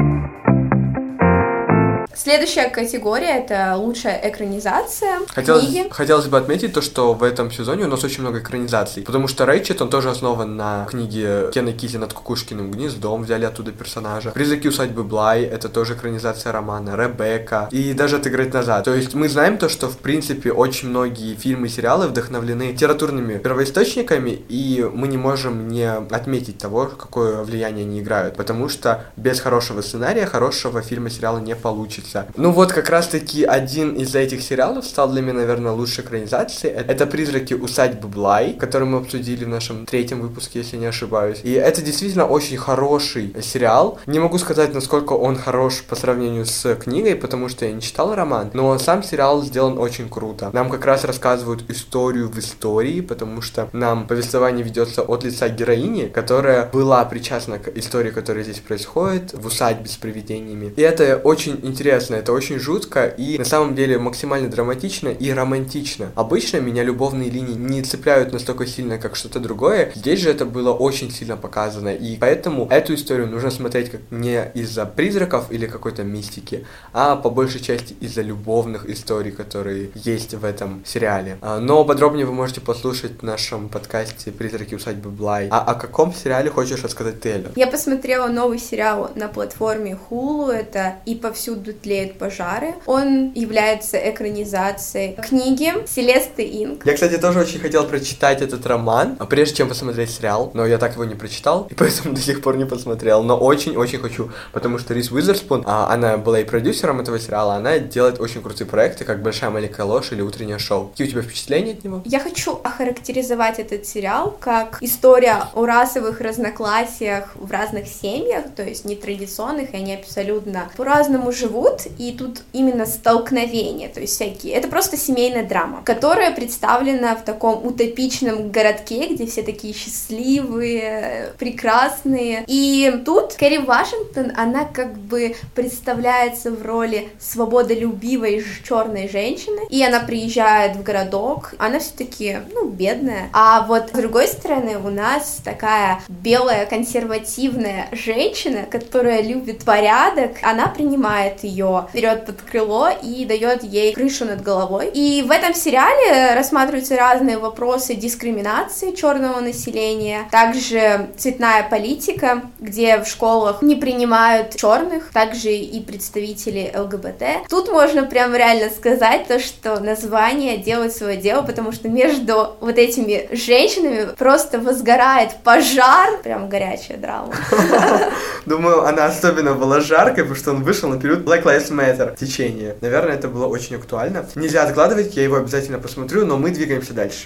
[2.16, 5.88] Следующая категория это лучшая экранизация хотелось, книги.
[5.90, 9.46] Хотелось бы отметить то, что в этом сезоне у нас очень много экранизаций, потому что
[9.46, 14.30] Рэйчет, он тоже основан на книге Кена Кизи над Кукушкиным гнездом, взяли оттуда персонажа.
[14.32, 18.86] Призраки усадьбы Блай, это тоже экранизация романа, Ребекка, и даже отыграть назад.
[18.86, 23.40] То есть мы знаем то, что в принципе очень многие фильмы и сериалы вдохновлены литературными
[23.40, 29.40] первоисточниками, и мы не можем не отметить того, какое влияние они играют, потому что без
[29.40, 32.28] хорошего сценария хорошего фильма сериала не получится получится.
[32.36, 36.74] Ну вот как раз-таки один из этих сериалов стал для меня, наверное, лучшей экранизацией.
[36.74, 41.42] Это «Призраки усадьбы Блай», который мы обсудили в нашем третьем выпуске, если не ошибаюсь.
[41.44, 44.00] И это действительно очень хороший сериал.
[44.06, 48.16] Не могу сказать, насколько он хорош по сравнению с книгой, потому что я не читал
[48.16, 50.50] роман, но сам сериал сделан очень круто.
[50.54, 56.08] Нам как раз рассказывают историю в истории, потому что нам повествование ведется от лица героини,
[56.08, 60.74] которая была причастна к истории, которая здесь происходит, в усадьбе с привидениями.
[60.76, 65.32] И это очень интересно интересно, это очень жутко и на самом деле максимально драматично и
[65.32, 66.12] романтично.
[66.16, 69.92] Обычно меня любовные линии не цепляют настолько сильно, как что-то другое.
[69.94, 74.44] Здесь же это было очень сильно показано, и поэтому эту историю нужно смотреть как не
[74.56, 80.44] из-за призраков или какой-то мистики, а по большей части из-за любовных историй, которые есть в
[80.44, 81.38] этом сериале.
[81.42, 85.48] А, но подробнее вы можете послушать в нашем подкасте «Призраки усадьбы Блай».
[85.52, 87.44] А о каком сериале хочешь рассказать ты?
[87.56, 92.76] Я посмотрела новый сериал на платформе Hulu, это «И повсюду тлеют пожары.
[92.86, 96.86] Он является экранизацией книги Селесты Инг.
[96.86, 100.78] Я, кстати, тоже очень хотел прочитать этот роман, а прежде чем посмотреть сериал, но я
[100.78, 104.80] так его не прочитал, и поэтому до сих пор не посмотрел, но очень-очень хочу, потому
[104.80, 109.04] что Рис Уизерспун, а, она была и продюсером этого сериала, она делает очень крутые проекты,
[109.04, 110.88] как «Большая маленькая ложь» или «Утреннее шоу».
[110.88, 112.02] Какие у тебя впечатления от него?
[112.06, 118.86] Я хочу охарактеризовать этот сериал как история о расовых разногласиях в разных семьях, то есть
[118.86, 124.54] нетрадиционных, и они абсолютно по-разному живут, живут, и тут именно столкновение, то есть всякие.
[124.54, 132.44] Это просто семейная драма, которая представлена в таком утопичном городке, где все такие счастливые, прекрасные.
[132.48, 140.00] И тут Кэрри Вашингтон, она как бы представляется в роли свободолюбивой черной женщины, и она
[140.00, 143.30] приезжает в городок, она все-таки, ну, бедная.
[143.34, 150.68] А вот с другой стороны у нас такая белая консервативная женщина, которая любит порядок, она
[150.68, 154.90] принимает ее ее берет под крыло и дает ей крышу над головой.
[154.94, 163.08] И в этом сериале рассматриваются разные вопросы дискриминации черного населения, также цветная политика, где в
[163.08, 167.50] школах не принимают черных, также и представители ЛГБТ.
[167.50, 172.78] Тут можно прям реально сказать то, что название делает свое дело, потому что между вот
[172.78, 177.34] этими женщинами просто возгорает пожар, прям горячая драма.
[178.46, 182.76] Думаю, она особенно была жаркой, потому что он вышел на период Black Lives Matter течение.
[182.82, 184.26] Наверное, это было очень актуально.
[184.36, 187.26] Нельзя откладывать, я его обязательно посмотрю, но мы двигаемся дальше.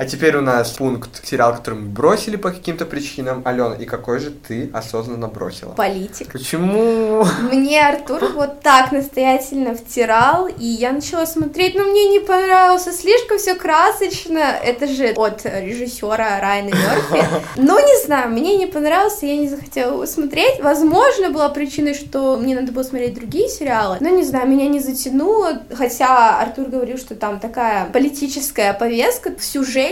[0.00, 3.42] А теперь у нас пункт сериал, который мы бросили по каким-то причинам.
[3.44, 5.70] Алена, и какой же ты осознанно бросила?
[5.70, 6.32] Политик.
[6.32, 7.24] Почему?
[7.52, 13.38] Мне Артур вот так настоятельно втирал, и я начала смотреть, но мне не понравился, слишком
[13.38, 14.40] все красочно.
[14.40, 17.24] Это же от режиссера Райана Мерфи.
[17.56, 20.60] Ну, не знаю, мне не понравился, я не захотела его смотреть.
[20.60, 24.80] Возможно, была причиной, что мне надо было смотреть другие сериалы, но не знаю, меня не
[24.80, 29.83] затянуло, хотя Артур говорил, что там такая политическая повестка в сюжете.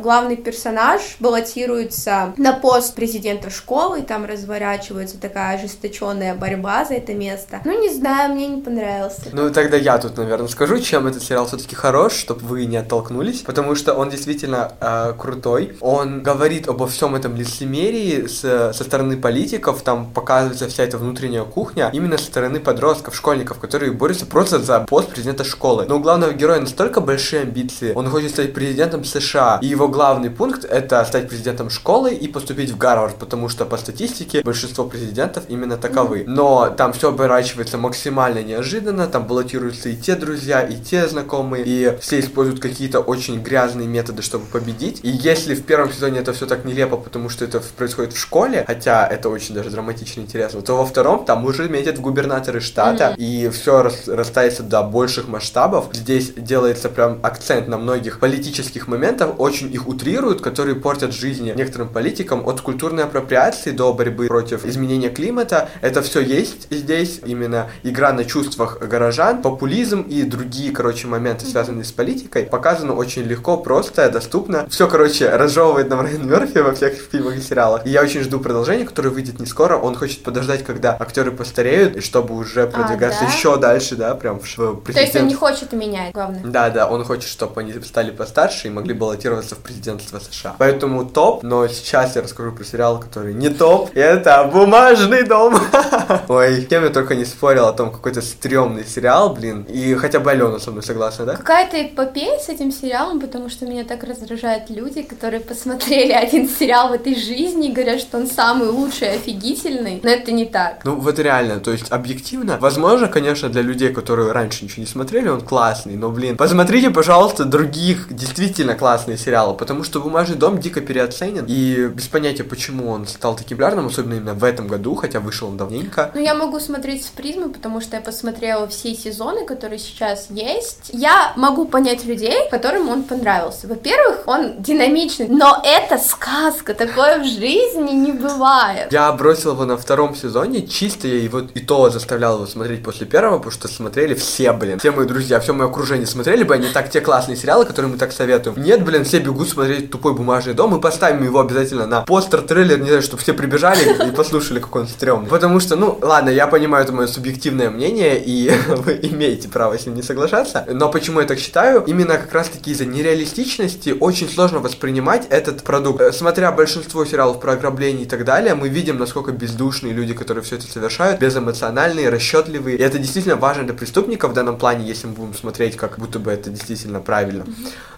[0.00, 7.14] Главный персонаж баллотируется на пост президента школы, и там разворачивается такая ожесточенная борьба за это
[7.14, 7.60] место.
[7.64, 9.22] Ну, не знаю, мне не понравился.
[9.32, 13.40] Ну, тогда я тут, наверное, скажу, чем этот сериал все-таки хорош, чтобы вы не оттолкнулись,
[13.40, 15.76] потому что он действительно э, крутой.
[15.80, 21.44] Он говорит обо всем этом лицемерии с, со стороны политиков, там показывается вся эта внутренняя
[21.44, 25.86] кухня именно со стороны подростков, школьников, которые борются просто за пост президента школы.
[25.88, 30.30] Но у главного героя настолько большие амбиции, он хочет стать президентом США, и его главный
[30.30, 35.44] пункт это стать президентом школы и поступить в Гарвард, потому что по статистике большинство президентов
[35.48, 36.24] именно таковы.
[36.26, 41.96] Но там все оборачивается максимально неожиданно, там баллотируются и те друзья, и те знакомые, и
[42.00, 45.00] все используют какие-то очень грязные методы, чтобы победить.
[45.02, 48.64] И если в первом сезоне это все так нелепо, потому что это происходит в школе,
[48.66, 53.14] хотя это очень даже драматично интересно, то во втором там уже метят в губернаторы штата,
[53.16, 53.22] mm-hmm.
[53.22, 55.88] и все рас, растается до больших масштабов.
[55.92, 61.88] Здесь делается прям акцент на многих политических моментах, очень их утрируют, которые портят жизни некоторым
[61.88, 65.68] политикам от культурной апроприации до борьбы против изменения климата.
[65.80, 71.84] Это все есть здесь, именно игра на чувствах горожан, популизм и другие, короче, моменты, связанные
[71.84, 74.66] с политикой, показано очень легко, просто, доступно.
[74.68, 77.86] Все, короче, разжевывает нам Райан Мерфи во всех фильмах и сериалах.
[77.86, 79.76] И я очень жду продолжения, которое выйдет не скоро.
[79.76, 83.32] Он хочет подождать, когда актеры постареют, и чтобы уже а, продвигаться а, да?
[83.32, 84.92] еще дальше, да, прям в, в.
[84.92, 86.42] То есть он не хочет менять, главное.
[86.44, 90.56] Да, да, он хочет, чтобы они стали постарше и могли баллотироваться в президентство США.
[90.58, 93.90] Поэтому топ, но сейчас я расскажу про сериал, который не топ.
[93.94, 95.54] Это «Бумажный дом».
[96.28, 99.62] Ой, кем я только не спорил о том, какой-то стрёмный сериал, блин.
[99.68, 101.36] И хотя бы Алена со мной согласна, да?
[101.36, 106.88] Какая-то эпопея с этим сериалом, потому что меня так раздражают люди, которые посмотрели один сериал
[106.88, 110.00] в этой жизни и говорят, что он самый лучший, офигительный.
[110.02, 110.84] Но это не так.
[110.84, 115.28] Ну, вот реально, то есть объективно, возможно, конечно, для людей, которые раньше ничего не смотрели,
[115.28, 118.74] он классный, но, блин, посмотрите, пожалуйста, других действительно
[119.04, 123.58] классные сериалы, потому что «Бумажный дом» дико переоценен, и без понятия, почему он стал таким
[123.58, 126.10] популярным, особенно именно в этом году, хотя вышел он давненько.
[126.14, 130.90] Ну, я могу смотреть с призмы, потому что я посмотрела все сезоны, которые сейчас есть.
[130.92, 133.66] Я могу понять людей, которым он понравился.
[133.68, 138.92] Во-первых, он динамичный, но это сказка, такое в жизни не бывает.
[138.92, 143.06] Я бросил его на втором сезоне, чисто я его и то заставлял его смотреть после
[143.06, 144.78] первого, потому что смотрели все, блин.
[144.78, 147.98] Все мои друзья, все мое окружение смотрели бы они так те классные сериалы, которые мы
[147.98, 148.62] так советуем.
[148.62, 152.78] Нет, блин, все бегут смотреть «Тупой бумажный дом», мы поставим его обязательно на постер, трейлер,
[152.78, 155.28] не знаю, чтобы все прибежали и послушали, какой он стрёмный.
[155.28, 159.86] Потому что, ну, ладно, я понимаю, это мое субъективное мнение, и вы имеете право с
[159.86, 161.82] ним не соглашаться, но почему я так считаю?
[161.86, 166.00] Именно как раз-таки из-за нереалистичности очень сложно воспринимать этот продукт.
[166.00, 170.44] Э, смотря большинство сериалов про ограбление и так далее, мы видим, насколько бездушные люди, которые
[170.44, 172.76] все это совершают, безэмоциональные, расчетливые.
[172.76, 176.18] И это действительно важно для преступников в данном плане, если мы будем смотреть, как будто
[176.18, 177.46] бы это действительно правильно.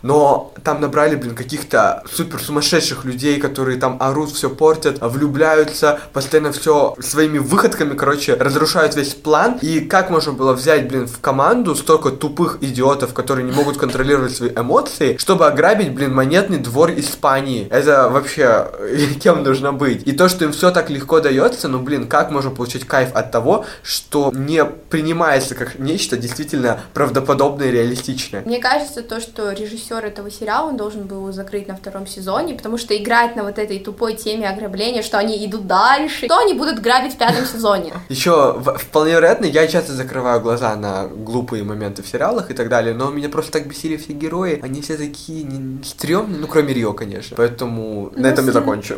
[0.03, 6.53] Но там набрали, блин, каких-то супер сумасшедших людей, которые там орут, все портят, влюбляются, постоянно
[6.53, 9.59] все своими выходками, короче, разрушают весь план.
[9.63, 14.37] И как можно было взять, блин, в команду столько тупых идиотов, которые не могут контролировать
[14.37, 17.67] свои эмоции, чтобы ограбить, блин, монетный двор Испании?
[17.71, 18.69] Это вообще
[19.21, 20.07] кем нужно быть?
[20.07, 23.33] И то, что им все так легко дается, ну, блин, как можно получить кайф от
[23.33, 28.43] того, что не принимается как нечто действительно правдоподобное и реалистичное?
[28.45, 32.77] Мне кажется, то, что режиссер этого сериала, он должен был закрыть на втором сезоне, потому
[32.77, 36.81] что играть на вот этой тупой теме ограбления, что они идут дальше, то они будут
[36.81, 37.95] грабить в пятом сезоне.
[38.11, 42.95] Еще вполне вероятно, я часто закрываю глаза на глупые моменты в сериалах и так далее,
[42.95, 45.47] но меня просто так бесили все герои, они все такие
[45.83, 47.37] стрёмные, ну кроме Рио, конечно.
[47.37, 48.97] Поэтому ну, на этом я закончу.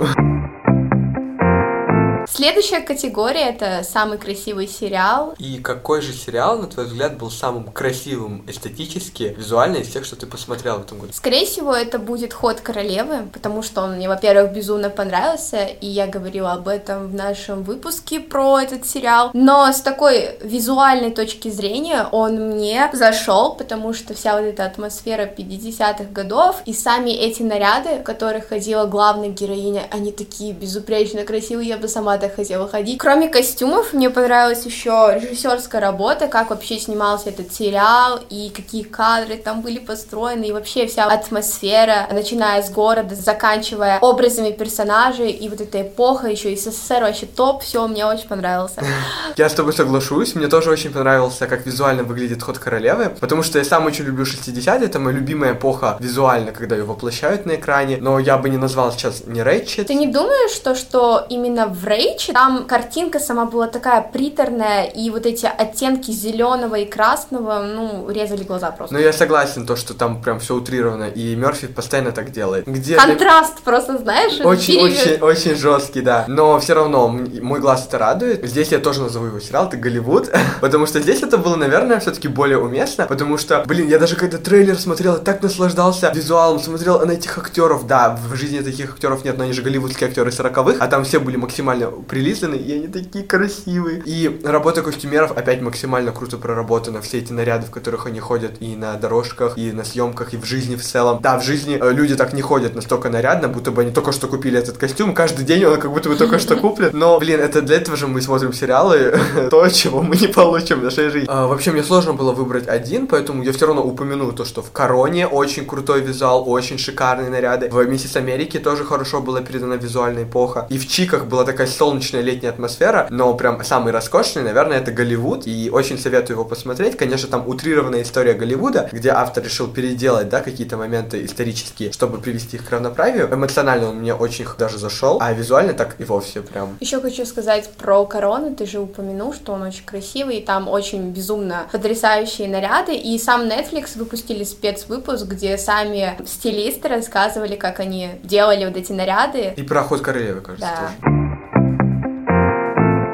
[2.38, 5.35] Следующая категория это самый красивый сериал.
[5.40, 10.14] И какой же сериал, на твой взгляд, был самым красивым эстетически, визуально из тех, что
[10.14, 11.12] ты посмотрел в этом году?
[11.12, 16.07] Скорее всего, это будет Ход королевы, потому что он мне, во-первых, безумно понравился, и я
[16.07, 19.31] говорила об этом в нашем выпуске про этот сериал.
[19.33, 25.27] Но с такой визуальной точки зрения он мне зашел, потому что вся вот эта атмосфера
[25.27, 31.70] 50-х годов и сами эти наряды, в которых ходила главная героиня, они такие безупречно красивые,
[31.70, 32.99] я бы сама так так хотела ходить.
[32.99, 39.37] Кроме костюмов, мне понравилась еще режиссерская работа, как вообще снимался этот сериал, и какие кадры
[39.37, 45.61] там были построены, и вообще вся атмосфера, начиная с города, заканчивая образами персонажей, и вот
[45.61, 48.83] эта эпоха, еще и СССР вообще топ, все, мне очень понравился.
[49.37, 53.59] Я с тобой соглашусь, мне тоже очень понравился, как визуально выглядит Ход Королевы, потому что
[53.59, 57.99] я сам очень люблю 60-е, это моя любимая эпоха визуально, когда ее воплощают на экране,
[58.01, 59.87] но я бы не назвал сейчас не Рэйчет.
[59.87, 65.11] Ты не думаешь, что, что именно в Рэйчет там картинка сама была такая приторная, и
[65.11, 68.94] вот эти оттенки зеленого и красного, ну, резали глаза просто.
[68.94, 72.66] Ну, я согласен, то, что там прям все утрировано, и Мерфи постоянно так делает.
[72.66, 73.64] Где Контраст для...
[73.64, 74.40] просто, знаешь?
[74.44, 76.24] Очень, очень, очень жесткий, да.
[76.28, 78.44] Но все равно мой глаз это радует.
[78.46, 82.28] Здесь я тоже назову его сериал, это Голливуд, потому что здесь это было, наверное, все-таки
[82.28, 87.04] более уместно, потому что, блин, я даже когда трейлер смотрел, я так наслаждался визуалом, смотрел
[87.04, 90.76] на этих актеров, да, в жизни таких актеров нет, но они же голливудские актеры 40-х,
[90.81, 94.03] а там все были максимально прилизаны, и они такие красивые.
[94.05, 98.75] И работа костюмеров опять максимально круто проработана, все эти наряды, в которых они ходят и
[98.75, 101.21] на дорожках, и на съемках, и в жизни в целом.
[101.23, 104.27] Да, в жизни э, люди так не ходят настолько нарядно, будто бы они только что
[104.27, 106.90] купили этот костюм, каждый день он как будто бы только что куплен.
[106.92, 109.18] Но, блин, это для этого же мы смотрим сериалы,
[109.51, 111.29] то, чего мы не получим в нашей жизни.
[111.31, 114.71] А, вообще, мне сложно было выбрать один, поэтому я все равно упомяну то, что в
[114.71, 117.68] Короне очень крутой визуал, очень шикарные наряды.
[117.71, 120.66] В Миссис Америки тоже хорошо была передана визуальная эпоха.
[120.71, 125.46] И в Чиках была такая солнечная летняя атмосфера, но прям самый роскошный, наверное, это Голливуд.
[125.46, 126.96] И очень советую его посмотреть.
[126.96, 132.56] Конечно, там утрированная история Голливуда, где автор решил переделать, да, какие-то моменты исторические, чтобы привести
[132.56, 133.28] их к равноправию.
[133.32, 136.76] Эмоционально он мне очень даже зашел, а визуально так и вовсе прям.
[136.80, 138.54] Еще хочу сказать про корону.
[138.54, 142.94] Ты же упомянул, что он очень красивый, и там очень безумно потрясающие наряды.
[142.94, 149.54] И сам Netflix выпустили спецвыпуск, где сами стилисты рассказывали, как они делали вот эти наряды.
[149.56, 150.92] И про ход королевы, кажется, да.
[151.02, 151.18] тоже.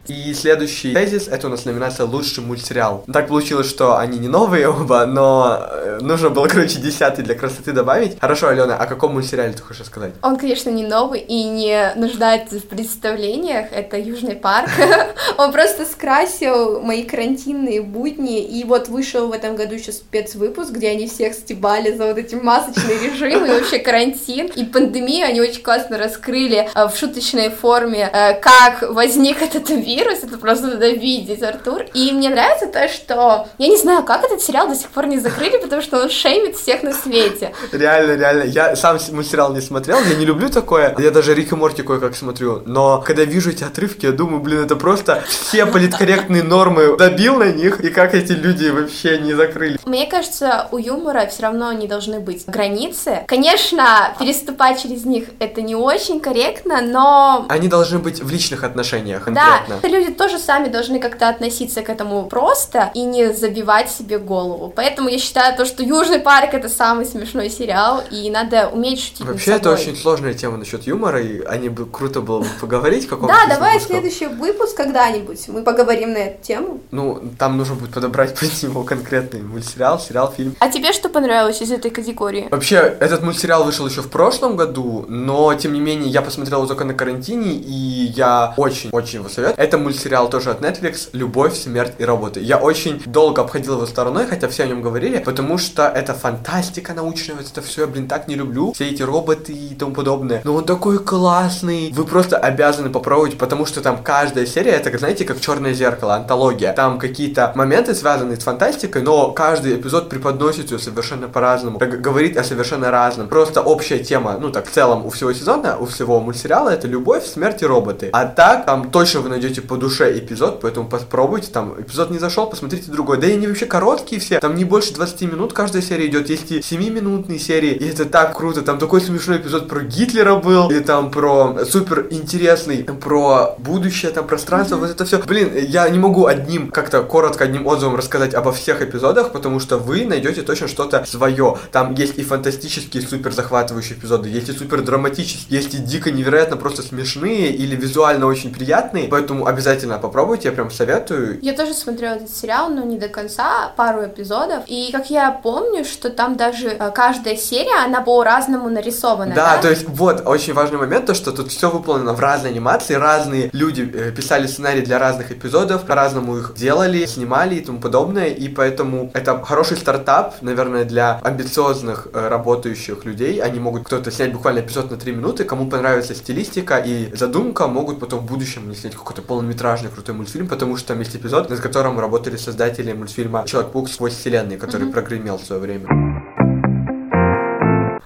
[0.07, 3.05] И следующий тезис— это у нас номинация «Лучший мультсериал».
[3.11, 7.73] Так получилось, что они не новые оба, но э, нужно было, короче, десятый для красоты
[7.73, 8.21] добавить.
[8.21, 10.13] Хорошо, Алена, о каком мультсериале ты хочешь сказать?
[10.23, 13.69] Он, конечно, не новый и не нуждается в представлениях.
[13.73, 14.69] Это «Южный парк».
[15.39, 18.45] Он просто скрасил мои карантинные будни.
[18.45, 22.35] И вот вышел в этом году еще спецвыпуск, где они всех стебали за вот эти
[22.35, 24.49] масочные режимы и вообще карантин.
[24.55, 29.94] И пандемию они очень классно раскрыли э, в шуточной форме, э, как возник этот вирус,
[29.95, 31.83] вирус, это просто надо видеть, Артур.
[31.95, 33.49] И мне нравится то, что...
[33.59, 36.57] Я не знаю, как этот сериал до сих пор не закрыли, потому что он шеймит
[36.57, 37.55] всех на свете.
[37.73, 38.43] Реально, реально.
[38.45, 40.95] Я сам мультсериал не смотрел, я не люблю такое.
[40.99, 42.63] Я даже Рик и Морти кое-как смотрю.
[42.67, 47.53] Но когда вижу эти отрывки, я думаю, блин, это просто все политкорректные нормы добил на
[47.53, 49.79] них, и как эти люди вообще не закрыли.
[49.85, 53.25] Мне кажется, у юмора все равно не должны быть границы.
[53.27, 57.47] Конечно, переступать через них это не очень корректно, но...
[57.49, 59.81] Они должны быть в личных отношениях конкретно.
[59.83, 64.73] Да, люди тоже сами должны как-то относиться к этому просто и не забивать себе голову.
[64.75, 69.21] Поэтому я считаю то, что Южный парк это самый смешной сериал, и надо уметь шутить
[69.27, 73.29] Вообще это очень сложная тема насчет юмора, и они бы круто было бы поговорить каком
[73.29, 76.81] Да, давай следующий выпуск когда-нибудь мы поговорим на эту тему.
[76.91, 80.57] Ну, там нужно будет подобрать под него конкретный мультсериал, сериал, фильм.
[80.59, 82.49] А тебе что понравилось из этой категории?
[82.51, 86.69] Вообще, этот мультсериал вышел еще в прошлом году, но тем не менее я посмотрел его
[86.69, 89.57] только на карантине, и я очень-очень его советую.
[89.59, 92.41] Это мультсериал тоже от Netflix «Любовь, смерть и роботы».
[92.41, 96.95] Я очень долго обходил его стороной, хотя все о нем говорили, потому что это фантастика
[96.95, 98.73] научная, вот это все я, блин, так не люблю.
[98.73, 100.41] Все эти роботы и тому подобное.
[100.45, 101.91] Но он такой классный.
[101.93, 106.73] Вы просто обязаны попробовать, потому что там каждая серия, это, знаете, как черное зеркало, антология.
[106.73, 111.79] Там какие-то моменты связанные с фантастикой, но каждый эпизод преподносит ее совершенно по-разному.
[111.79, 113.29] Говорит о совершенно разном.
[113.29, 117.27] Просто общая тема, ну так, в целом у всего сезона, у всего мультсериала это любовь,
[117.27, 118.11] смерть и роботы.
[118.13, 122.49] А так, там точно вы найдете по душе эпизод, поэтому попробуйте, там, эпизод не зашел,
[122.49, 123.19] посмотрите другой.
[123.19, 126.51] Да и они вообще короткие все, там не больше 20 минут каждая серия идет, есть
[126.51, 130.81] и 7-минутные серии, и это так круто, там такой смешной эпизод про Гитлера был, и
[130.81, 134.81] там про супер интересный, про будущее, там пространство, mm-hmm.
[134.81, 135.19] вот это все.
[135.19, 139.79] Блин, я не могу одним, как-то коротко одним отзывом рассказать обо всех эпизодах, потому что
[139.79, 141.59] вы найдете точно что-то свое.
[141.73, 146.57] Там есть и фантастические супер захватывающие эпизоды, есть и супер драматические, есть и дико невероятно
[146.57, 151.39] просто смешные или визуально очень приятные, поэтому обязательно попробуйте, я прям советую.
[151.41, 154.65] Я тоже смотрела этот сериал, но не до конца, пару эпизодов.
[154.67, 159.35] И как я помню, что там даже э, каждая серия, она по-разному нарисована.
[159.35, 162.51] Да, Да, то есть вот очень важный момент, то что тут все выполнено в разной
[162.51, 167.81] анимации, разные люди э, писали сценарий для разных эпизодов, по-разному их делали, снимали и тому
[167.81, 173.41] подобное, и поэтому это хороший стартап, наверное, для амбициозных э, работающих людей.
[173.41, 178.01] Они могут кто-то снять буквально эпизод на 3 минуты, кому понравится стилистика и задумка, могут
[178.01, 181.59] потом в будущем не снять какой-то полнометражный крутой мультфильм, потому что там есть эпизод, над
[181.59, 186.34] которым работали создатели мультфильма Человек-паук сквозь вселенные, который прогремел в свое время.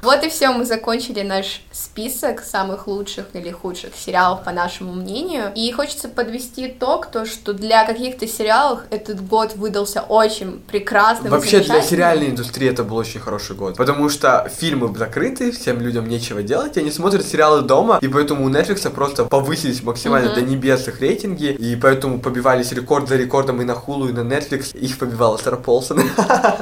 [0.02, 5.52] Вот и все, мы закончили наш список самых лучших или худших сериалов, по нашему мнению.
[5.54, 11.30] И хочется подвести итог, то, что для каких-то сериалов этот год выдался очень прекрасным.
[11.32, 16.08] Вообще для сериальной индустрии это был очень хороший год, потому что фильмы закрыты, всем людям
[16.08, 20.34] нечего делать, они смотрят сериалы дома, и поэтому у Netflix просто повысились максимально Мгм.
[20.36, 24.20] до небес их рейтинги, и поэтому побивались рекорд за рекордом и на Hulu, и на
[24.20, 26.02] Netflix, их побивала Сара Полсон.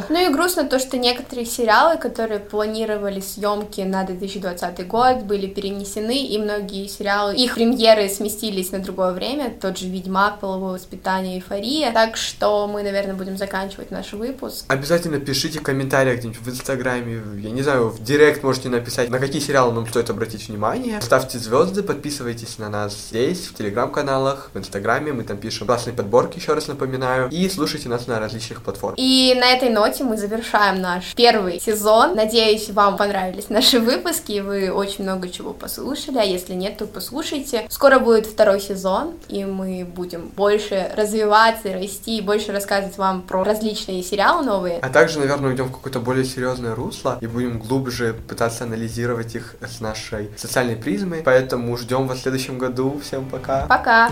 [0.09, 6.25] Ну и грустно то, что некоторые сериалы, которые планировали съемки на 2020 год, были перенесены,
[6.25, 11.93] и многие сериалы, их премьеры сместились на другое время, тот же «Ведьмак», «Половое воспитание», «Эйфория».
[11.93, 14.65] Так что мы, наверное, будем заканчивать наш выпуск.
[14.69, 19.19] Обязательно пишите в комментариях где-нибудь в Инстаграме, я не знаю, в Директ можете написать, на
[19.19, 21.01] какие сериалы нам стоит обратить внимание.
[21.01, 26.39] Ставьте звезды, подписывайтесь на нас здесь, в Телеграм-каналах, в Инстаграме, мы там пишем классные подборки,
[26.39, 28.99] еще раз напоминаю, и слушайте нас на различных платформах.
[28.99, 32.15] И на этой ноте мы завершаем наш первый сезон.
[32.15, 36.87] Надеюсь, вам понравились наши выпуски, и вы очень много чего послушали, а если нет, то
[36.87, 37.67] послушайте.
[37.71, 43.43] Скоро будет второй сезон, и мы будем больше развиваться, расти, и больше рассказывать вам про
[43.43, 44.79] различные сериалы новые.
[44.81, 49.57] А также, наверное, уйдем в какое-то более серьезное русло и будем глубже пытаться анализировать их
[49.67, 51.23] с нашей социальной призмы.
[51.25, 53.01] Поэтому ждем вас в следующем году.
[53.03, 53.67] Всем пока.
[53.67, 54.11] Пока!